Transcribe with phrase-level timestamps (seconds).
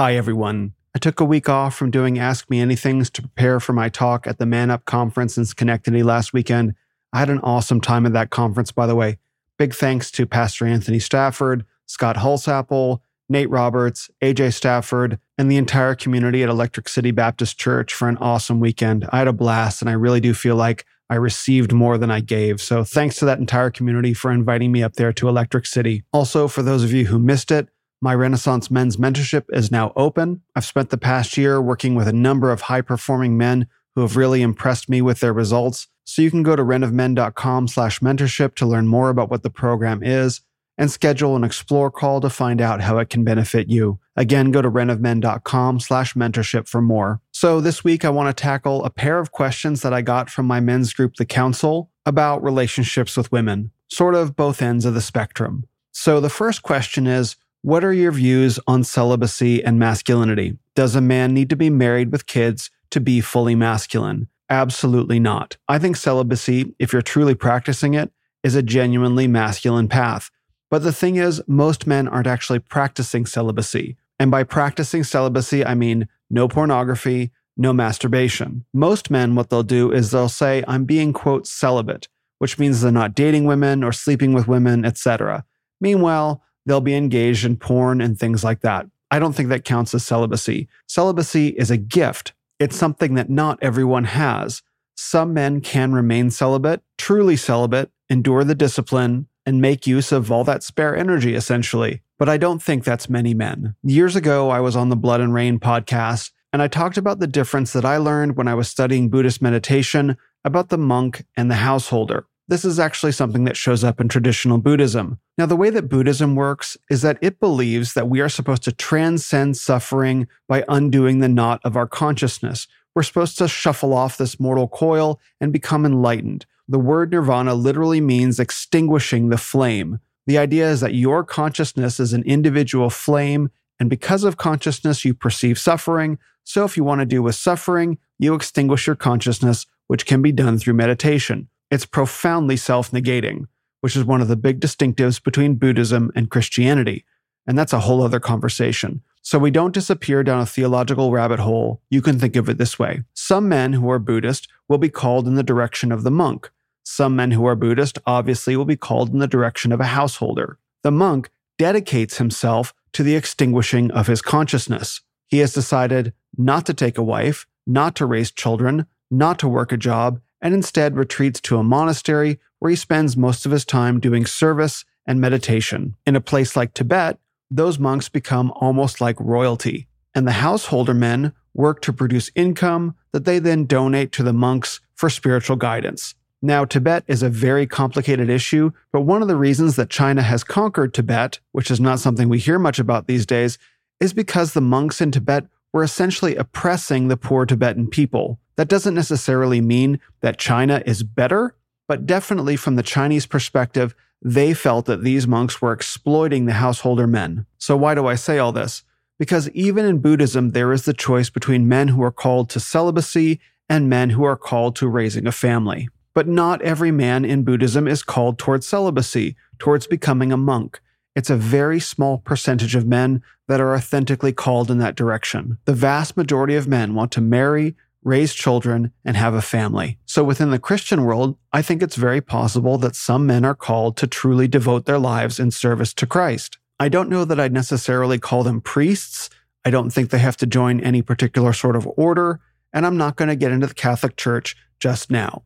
[0.00, 0.74] Hi, everyone.
[0.94, 4.28] I took a week off from doing Ask Me Anythings to prepare for my talk
[4.28, 6.76] at the Man Up conference in Schenectady last weekend.
[7.12, 9.18] I had an awesome time at that conference, by the way.
[9.56, 15.96] Big thanks to Pastor Anthony Stafford, Scott Hulsapple, Nate Roberts, AJ Stafford, and the entire
[15.96, 19.04] community at Electric City Baptist Church for an awesome weekend.
[19.10, 22.20] I had a blast, and I really do feel like I received more than I
[22.20, 22.60] gave.
[22.62, 26.04] So thanks to that entire community for inviting me up there to Electric City.
[26.12, 27.68] Also, for those of you who missed it,
[28.00, 30.42] my Renaissance Men's Mentorship is now open.
[30.54, 34.16] I've spent the past year working with a number of high performing men who have
[34.16, 35.88] really impressed me with their results.
[36.04, 40.02] So you can go to renofmen.com slash mentorship to learn more about what the program
[40.02, 40.40] is
[40.78, 43.98] and schedule an explore call to find out how it can benefit you.
[44.16, 47.20] Again, go to renofmen.com slash mentorship for more.
[47.32, 50.46] So this week, I want to tackle a pair of questions that I got from
[50.46, 55.00] my men's group, The Council, about relationships with women, sort of both ends of the
[55.00, 55.64] spectrum.
[55.90, 60.58] So the first question is, what are your views on celibacy and masculinity?
[60.74, 64.28] Does a man need to be married with kids to be fully masculine?
[64.48, 65.56] Absolutely not.
[65.68, 70.30] I think celibacy, if you're truly practicing it, is a genuinely masculine path.
[70.70, 73.96] But the thing is, most men aren't actually practicing celibacy.
[74.18, 78.64] And by practicing celibacy, I mean no pornography, no masturbation.
[78.72, 82.92] Most men, what they'll do is they'll say, I'm being, quote, celibate, which means they're
[82.92, 85.44] not dating women or sleeping with women, etc.
[85.80, 88.86] Meanwhile, they'll be engaged in porn and things like that.
[89.10, 90.68] I don't think that counts as celibacy.
[90.86, 94.62] Celibacy is a gift, it's something that not everyone has.
[94.96, 100.44] Some men can remain celibate, truly celibate, endure the discipline, and make use of all
[100.44, 102.02] that spare energy, essentially.
[102.18, 103.76] But I don't think that's many men.
[103.82, 107.26] Years ago, I was on the Blood and Rain podcast, and I talked about the
[107.26, 111.56] difference that I learned when I was studying Buddhist meditation about the monk and the
[111.56, 112.26] householder.
[112.48, 115.18] This is actually something that shows up in traditional Buddhism.
[115.36, 118.72] Now, the way that Buddhism works is that it believes that we are supposed to
[118.72, 122.66] transcend suffering by undoing the knot of our consciousness.
[122.94, 126.46] We're supposed to shuffle off this mortal coil and become enlightened.
[126.66, 130.00] The word nirvana literally means extinguishing the flame.
[130.26, 135.12] The idea is that your consciousness is an individual flame, and because of consciousness, you
[135.12, 136.18] perceive suffering.
[136.44, 140.32] So, if you want to deal with suffering, you extinguish your consciousness, which can be
[140.32, 141.48] done through meditation.
[141.70, 143.46] It's profoundly self negating,
[143.80, 147.04] which is one of the big distinctives between Buddhism and Christianity.
[147.46, 149.02] And that's a whole other conversation.
[149.22, 151.82] So we don't disappear down a theological rabbit hole.
[151.90, 155.26] You can think of it this way some men who are Buddhist will be called
[155.26, 156.50] in the direction of the monk.
[156.84, 160.58] Some men who are Buddhist obviously will be called in the direction of a householder.
[160.82, 165.02] The monk dedicates himself to the extinguishing of his consciousness.
[165.26, 169.72] He has decided not to take a wife, not to raise children, not to work
[169.72, 174.00] a job, and instead retreats to a monastery where he spends most of his time
[174.00, 175.96] doing service and meditation.
[176.06, 177.18] In a place like Tibet,
[177.50, 183.24] those monks become almost like royalty, and the householder men work to produce income that
[183.24, 186.14] they then donate to the monks for spiritual guidance.
[186.40, 190.44] Now, Tibet is a very complicated issue, but one of the reasons that China has
[190.44, 193.58] conquered Tibet, which is not something we hear much about these days,
[193.98, 198.38] is because the monks in Tibet were essentially oppressing the poor Tibetan people.
[198.56, 201.54] That doesn't necessarily mean that China is better,
[201.86, 207.06] but definitely from the Chinese perspective, they felt that these monks were exploiting the householder
[207.06, 207.46] men.
[207.58, 208.82] So, why do I say all this?
[209.18, 213.40] Because even in Buddhism, there is the choice between men who are called to celibacy
[213.68, 215.88] and men who are called to raising a family.
[216.14, 220.80] But not every man in Buddhism is called towards celibacy, towards becoming a monk.
[221.18, 225.58] It's a very small percentage of men that are authentically called in that direction.
[225.64, 227.74] The vast majority of men want to marry,
[228.04, 229.98] raise children, and have a family.
[230.06, 233.96] So within the Christian world, I think it's very possible that some men are called
[233.96, 236.56] to truly devote their lives in service to Christ.
[236.78, 239.28] I don't know that I'd necessarily call them priests.
[239.64, 242.38] I don't think they have to join any particular sort of order,
[242.72, 245.42] and I'm not going to get into the Catholic Church just now.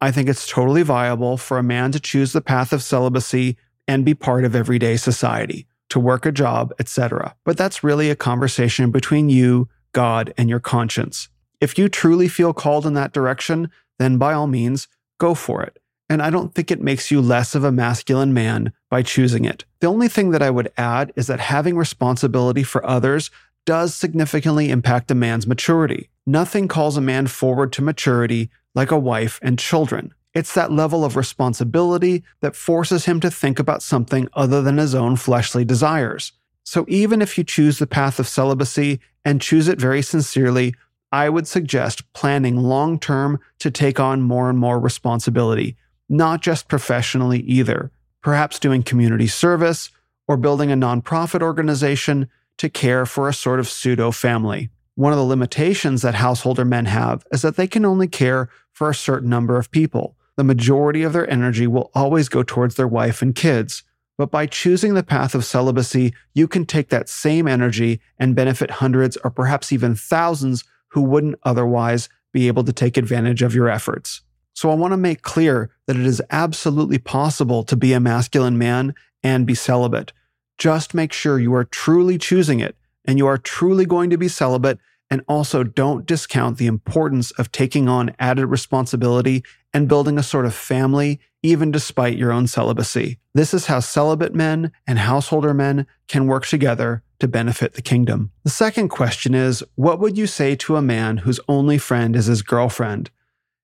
[0.00, 3.56] I think it's totally viable for a man to choose the path of celibacy
[3.88, 7.34] and be part of everyday society, to work a job, etc.
[7.44, 11.28] But that's really a conversation between you, God, and your conscience.
[11.60, 15.78] If you truly feel called in that direction, then by all means, go for it.
[16.08, 19.64] And I don't think it makes you less of a masculine man by choosing it.
[19.80, 23.30] The only thing that I would add is that having responsibility for others
[23.64, 26.10] does significantly impact a man's maturity.
[26.26, 30.12] Nothing calls a man forward to maturity like a wife and children.
[30.34, 34.94] It's that level of responsibility that forces him to think about something other than his
[34.94, 36.32] own fleshly desires.
[36.64, 40.74] So even if you choose the path of celibacy and choose it very sincerely,
[41.10, 45.76] I would suggest planning long term to take on more and more responsibility,
[46.08, 47.90] not just professionally either.
[48.22, 49.90] Perhaps doing community service
[50.26, 54.70] or building a nonprofit organization to care for a sort of pseudo family.
[54.94, 58.88] One of the limitations that householder men have is that they can only care for
[58.88, 60.16] a certain number of people.
[60.36, 63.82] The majority of their energy will always go towards their wife and kids.
[64.18, 68.70] But by choosing the path of celibacy, you can take that same energy and benefit
[68.70, 73.68] hundreds or perhaps even thousands who wouldn't otherwise be able to take advantage of your
[73.68, 74.22] efforts.
[74.54, 78.58] So I want to make clear that it is absolutely possible to be a masculine
[78.58, 80.12] man and be celibate.
[80.58, 84.28] Just make sure you are truly choosing it and you are truly going to be
[84.28, 84.78] celibate.
[85.12, 89.44] And also don't discount the importance of taking on added responsibility
[89.74, 93.18] and building a sort of family, even despite your own celibacy.
[93.34, 98.30] This is how celibate men and householder men can work together to benefit the kingdom.
[98.44, 102.24] The second question is What would you say to a man whose only friend is
[102.24, 103.10] his girlfriend?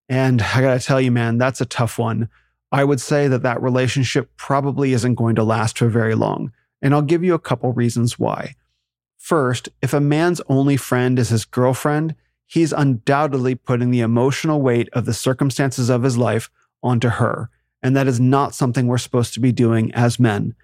[0.07, 2.29] And I gotta tell you, man, that's a tough one.
[2.73, 6.53] I would say that that relationship probably isn't going to last for very long.
[6.83, 8.55] And I'll give you a couple reasons why.
[9.19, 12.15] First, if a man's only friend is his girlfriend,
[12.47, 16.49] he's undoubtedly putting the emotional weight of the circumstances of his life
[16.83, 17.51] onto her.
[17.83, 20.55] And that is not something we're supposed to be doing as men.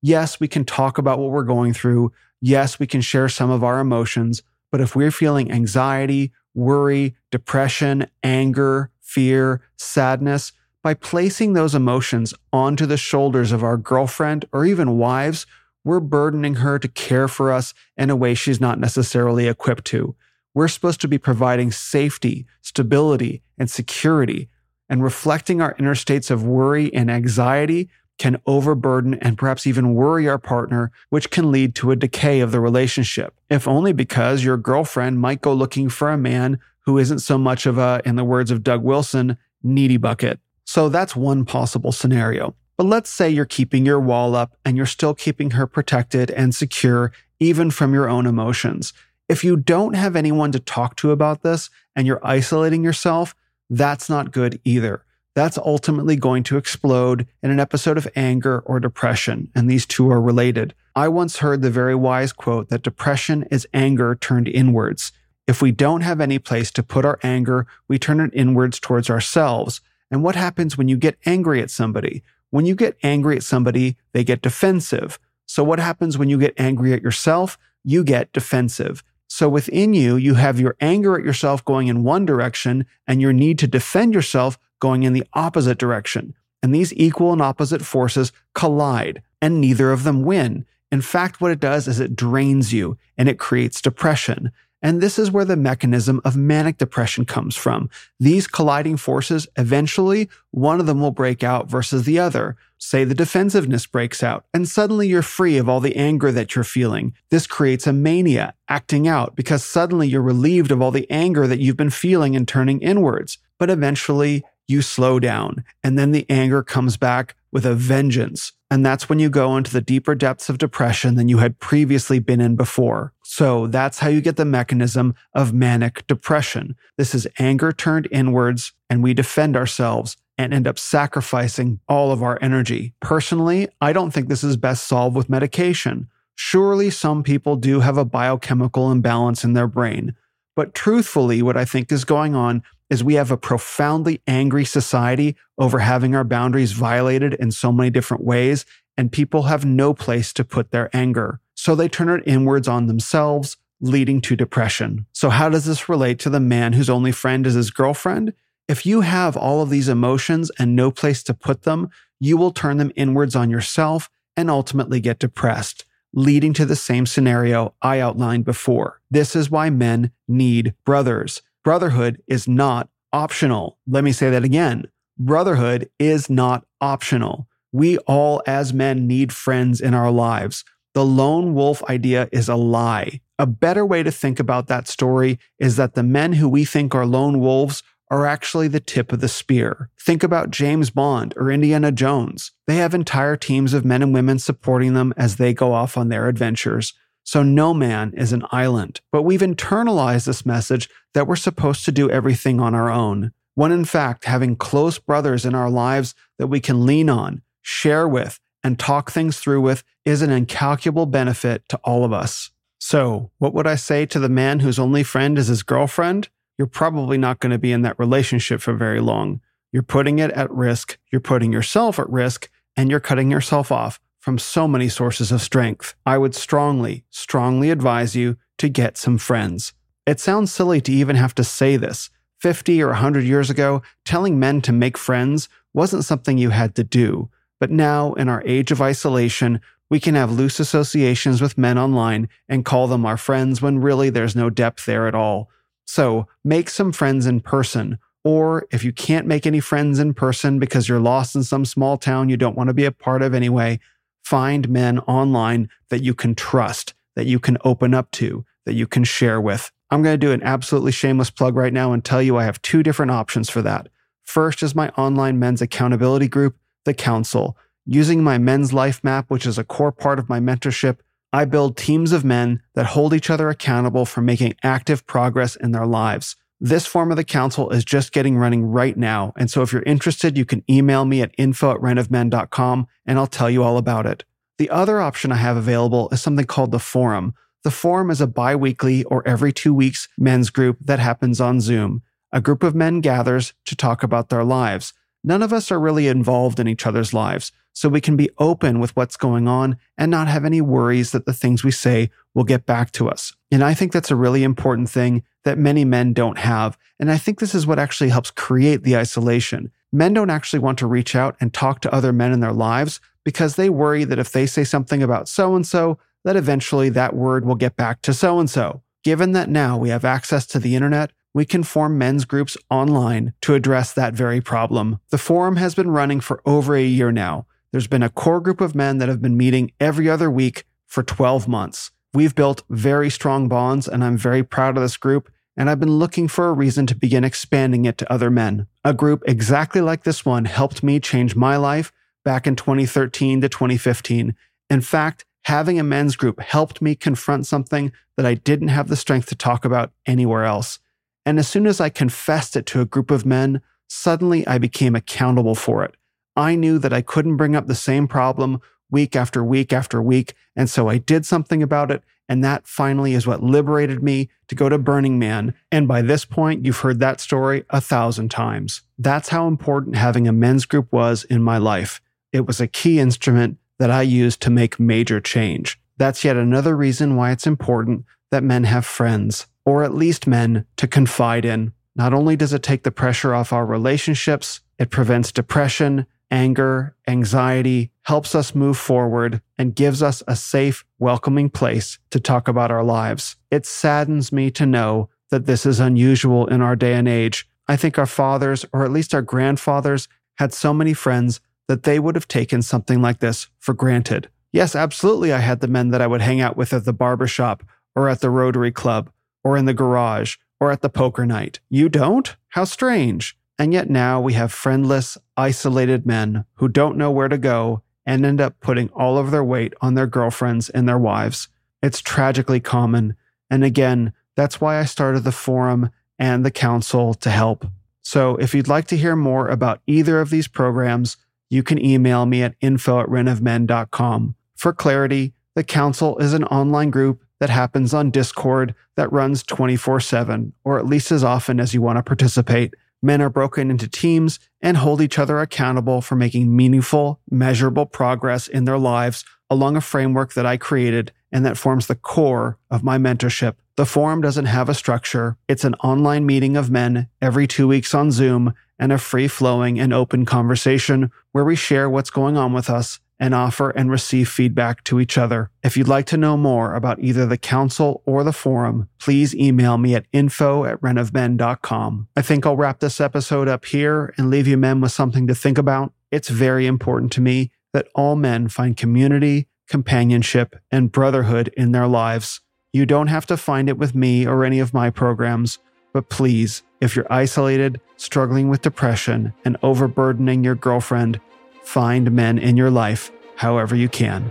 [0.00, 2.12] Yes, we can talk about what we're going through.
[2.40, 4.42] Yes, we can share some of our emotions.
[4.70, 10.52] But if we're feeling anxiety, worry, depression, anger, fear, sadness,
[10.82, 15.46] by placing those emotions onto the shoulders of our girlfriend or even wives,
[15.84, 20.16] we're burdening her to care for us in a way she's not necessarily equipped to.
[20.54, 24.48] We're supposed to be providing safety, stability, and security.
[24.88, 27.88] And reflecting our inner states of worry and anxiety
[28.18, 32.52] can overburden and perhaps even worry our partner, which can lead to a decay of
[32.52, 33.34] the relationship.
[33.50, 37.66] If only because your girlfriend might go looking for a man who isn't so much
[37.66, 40.38] of a, in the words of Doug Wilson, needy bucket.
[40.64, 42.54] So that's one possible scenario.
[42.76, 46.54] But let's say you're keeping your wall up and you're still keeping her protected and
[46.54, 48.92] secure, even from your own emotions.
[49.28, 53.34] If you don't have anyone to talk to about this and you're isolating yourself,
[53.70, 55.04] that's not good either.
[55.34, 60.10] That's ultimately going to explode in an episode of anger or depression, and these two
[60.10, 60.74] are related.
[60.94, 65.10] I once heard the very wise quote that depression is anger turned inwards.
[65.48, 69.10] If we don't have any place to put our anger, we turn it inwards towards
[69.10, 69.80] ourselves.
[70.10, 72.22] And what happens when you get angry at somebody?
[72.54, 75.18] When you get angry at somebody, they get defensive.
[75.44, 77.58] So what happens when you get angry at yourself?
[77.82, 79.02] You get defensive.
[79.26, 83.32] So within you, you have your anger at yourself going in one direction and your
[83.32, 86.32] need to defend yourself going in the opposite direction.
[86.62, 90.64] And these equal and opposite forces collide and neither of them win.
[90.92, 94.52] In fact, what it does is it drains you and it creates depression.
[94.84, 97.88] And this is where the mechanism of manic depression comes from.
[98.20, 102.58] These colliding forces, eventually, one of them will break out versus the other.
[102.76, 106.64] Say the defensiveness breaks out, and suddenly you're free of all the anger that you're
[106.64, 107.14] feeling.
[107.30, 111.60] This creates a mania, acting out, because suddenly you're relieved of all the anger that
[111.60, 113.38] you've been feeling and turning inwards.
[113.58, 118.52] But eventually, you slow down, and then the anger comes back with a vengeance.
[118.70, 122.18] And that's when you go into the deeper depths of depression than you had previously
[122.18, 123.12] been in before.
[123.22, 126.74] So that's how you get the mechanism of manic depression.
[126.96, 132.22] This is anger turned inwards, and we defend ourselves and end up sacrificing all of
[132.22, 132.94] our energy.
[133.00, 136.08] Personally, I don't think this is best solved with medication.
[136.34, 140.16] Surely some people do have a biochemical imbalance in their brain.
[140.56, 145.36] But truthfully, what I think is going on is we have a profoundly angry society
[145.58, 150.32] over having our boundaries violated in so many different ways, and people have no place
[150.32, 151.40] to put their anger.
[151.54, 155.06] So they turn it inwards on themselves, leading to depression.
[155.12, 158.32] So, how does this relate to the man whose only friend is his girlfriend?
[158.68, 162.50] If you have all of these emotions and no place to put them, you will
[162.50, 168.00] turn them inwards on yourself and ultimately get depressed, leading to the same scenario I
[168.00, 169.00] outlined before.
[169.10, 171.42] This is why men need brothers.
[171.64, 173.78] Brotherhood is not optional.
[173.86, 174.88] Let me say that again.
[175.18, 177.48] Brotherhood is not optional.
[177.72, 180.64] We all, as men, need friends in our lives.
[180.92, 183.20] The lone wolf idea is a lie.
[183.38, 186.94] A better way to think about that story is that the men who we think
[186.94, 189.90] are lone wolves are actually the tip of the spear.
[189.98, 192.52] Think about James Bond or Indiana Jones.
[192.66, 196.10] They have entire teams of men and women supporting them as they go off on
[196.10, 196.92] their adventures.
[197.24, 199.00] So no man is an island.
[199.10, 203.32] But we've internalized this message that we're supposed to do everything on our own.
[203.54, 208.06] When in fact, having close brothers in our lives that we can lean on, share
[208.06, 212.50] with, and talk things through with is an incalculable benefit to all of us.
[212.78, 216.28] So, what would I say to the man whose only friend is his girlfriend?
[216.58, 219.40] You're probably not going to be in that relationship for very long.
[219.72, 224.00] You're putting it at risk, you're putting yourself at risk, and you're cutting yourself off
[224.24, 225.94] from so many sources of strength.
[226.06, 229.74] I would strongly, strongly advise you to get some friends.
[230.06, 232.08] It sounds silly to even have to say this.
[232.40, 236.84] 50 or 100 years ago, telling men to make friends wasn't something you had to
[236.84, 237.28] do.
[237.60, 242.30] But now, in our age of isolation, we can have loose associations with men online
[242.48, 245.50] and call them our friends when really there's no depth there at all.
[245.84, 247.98] So make some friends in person.
[248.24, 251.98] Or if you can't make any friends in person because you're lost in some small
[251.98, 253.80] town you don't want to be a part of anyway,
[254.24, 258.86] find men online that you can trust, that you can open up to, that you
[258.86, 259.70] can share with.
[259.90, 262.60] I'm going to do an absolutely shameless plug right now and tell you I have
[262.62, 263.88] two different options for that.
[264.24, 267.56] First is my online men's accountability group, The Council.
[267.84, 270.98] Using my men's life map, which is a core part of my mentorship,
[271.32, 275.72] I build teams of men that hold each other accountable for making active progress in
[275.72, 276.36] their lives.
[276.64, 279.34] This form of the council is just getting running right now.
[279.36, 283.26] And so if you're interested, you can email me at info at renofmen.com and I'll
[283.26, 284.24] tell you all about it.
[284.56, 287.34] The other option I have available is something called the forum.
[287.64, 292.00] The forum is a bi-weekly or every two weeks men's group that happens on Zoom.
[292.32, 294.94] A group of men gathers to talk about their lives.
[295.22, 298.80] None of us are really involved in each other's lives so we can be open
[298.80, 302.44] with what's going on and not have any worries that the things we say will
[302.44, 303.34] get back to us.
[303.50, 306.76] And I think that's a really important thing that many men don't have.
[306.98, 309.70] And I think this is what actually helps create the isolation.
[309.92, 313.00] Men don't actually want to reach out and talk to other men in their lives
[313.24, 317.14] because they worry that if they say something about so and so, that eventually that
[317.14, 318.82] word will get back to so and so.
[319.02, 323.34] Given that now we have access to the internet, we can form men's groups online
[323.42, 325.00] to address that very problem.
[325.10, 327.46] The forum has been running for over a year now.
[327.72, 331.02] There's been a core group of men that have been meeting every other week for
[331.02, 331.90] 12 months.
[332.14, 335.28] We've built very strong bonds, and I'm very proud of this group.
[335.56, 338.66] And I've been looking for a reason to begin expanding it to other men.
[338.84, 341.92] A group exactly like this one helped me change my life
[342.24, 344.34] back in 2013 to 2015.
[344.70, 348.96] In fact, having a men's group helped me confront something that I didn't have the
[348.96, 350.78] strength to talk about anywhere else.
[351.26, 354.96] And as soon as I confessed it to a group of men, suddenly I became
[354.96, 355.94] accountable for it.
[356.36, 360.34] I knew that I couldn't bring up the same problem week after week after week.
[360.56, 362.02] And so I did something about it.
[362.28, 365.54] And that finally is what liberated me to go to Burning Man.
[365.70, 368.82] And by this point, you've heard that story a thousand times.
[368.98, 372.00] That's how important having a men's group was in my life.
[372.32, 375.78] It was a key instrument that I used to make major change.
[375.96, 380.66] That's yet another reason why it's important that men have friends, or at least men
[380.76, 381.72] to confide in.
[381.94, 387.92] Not only does it take the pressure off our relationships, it prevents depression anger, anxiety,
[388.02, 392.82] helps us move forward, and gives us a safe, welcoming place to talk about our
[392.82, 393.36] lives.
[393.52, 397.48] It saddens me to know that this is unusual in our day and age.
[397.68, 402.00] I think our fathers, or at least our grandfathers, had so many friends that they
[402.00, 404.28] would have taken something like this for granted.
[404.52, 407.28] Yes, absolutely, I had the men that I would hang out with at the barber
[407.28, 407.62] shop,
[407.94, 409.08] or at the Rotary Club,
[409.44, 411.60] or in the garage, or at the poker night.
[411.70, 412.34] You don't?
[412.48, 413.36] How strange.
[413.58, 418.26] And yet now we have friendless, isolated men who don't know where to go and
[418.26, 421.48] end up putting all of their weight on their girlfriends and their wives.
[421.82, 423.16] It's tragically common.
[423.50, 427.66] And again, that's why I started the forum and the council to help.
[428.02, 431.16] So if you'd like to hear more about either of these programs,
[431.48, 434.34] you can email me at info at renofmen.com.
[434.56, 440.00] For clarity, the council is an online group that happens on Discord that runs 24
[440.00, 442.74] 7, or at least as often as you want to participate.
[443.04, 448.48] Men are broken into teams and hold each other accountable for making meaningful, measurable progress
[448.48, 452.82] in their lives along a framework that I created and that forms the core of
[452.82, 453.56] my mentorship.
[453.76, 455.36] The forum doesn't have a structure.
[455.48, 459.78] It's an online meeting of men every two weeks on Zoom and a free flowing
[459.78, 464.28] and open conversation where we share what's going on with us and offer and receive
[464.28, 465.50] feedback to each other.
[465.62, 469.78] If you'd like to know more about either the council or the forum, please email
[469.78, 472.08] me at info at renofmen.com.
[472.14, 475.34] I think I'll wrap this episode up here and leave you men with something to
[475.34, 475.94] think about.
[476.10, 481.88] It's very important to me that all men find community, companionship, and brotherhood in their
[481.88, 482.42] lives.
[482.74, 485.60] You don't have to find it with me or any of my programs,
[485.94, 491.22] but please, if you're isolated, struggling with depression, and overburdening your girlfriend,
[491.64, 494.30] Find men in your life however you can.